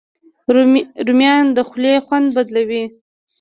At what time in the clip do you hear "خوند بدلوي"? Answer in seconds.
2.05-2.83